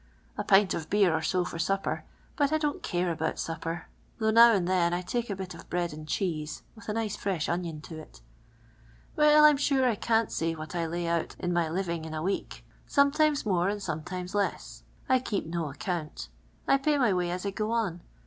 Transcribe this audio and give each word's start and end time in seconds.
A 0.35 0.43
pint 0.43 0.73
of 0.73 0.89
beer 0.89 1.15
or 1.15 1.21
so 1.21 1.45
for 1.45 1.59
supper, 1.59 2.05
but 2.35 2.51
I 2.51 2.57
di 2.57 2.65
n't 2.67 2.81
care 2.81 3.11
about 3.11 3.37
supper, 3.37 3.87
though 4.17 4.31
now 4.31 4.51
and 4.51 4.67
then 4.67 4.95
I 4.95 5.03
tike 5.03 5.29
a 5.29 5.35
bit 5.35 5.53
of 5.53 5.69
bread 5.69 5.93
and 5.93 6.07
cheese 6.07 6.63
with 6.73 6.89
a 6.89 6.93
nice 6.93 7.15
fre^h 7.15 7.47
onion 7.47 7.81
to 7.81 7.99
it. 7.99 8.19
Weil, 9.15 9.45
I 9.45 9.51
'm 9.51 9.57
bure 9.57 9.87
I 9.87 9.93
can't 9.93 10.29
s,iy 10.29 10.57
what 10.57 10.73
I 10.75 10.87
lay 10.87 11.07
o»i: 11.07 11.27
in 11.37 11.53
my 11.53 11.69
living 11.69 12.03
in 12.03 12.15
a 12.15 12.23
week: 12.23 12.65
sometin.es 12.87 13.45
more 13.45 13.69
and 13.69 13.79
tonioiinirs 13.79 14.33
less. 14.33 14.83
I 15.07 15.19
ke» 15.19 15.29
p 15.37 15.41
no 15.41 15.69
account; 15.69 16.29
I 16.67 16.77
pay 16.79 16.97
my 16.97 17.11
wj'.y 17.11 17.29
as 17.29 17.45
I 17.45 17.51
go 17.51 17.69
on. 17.71 18.01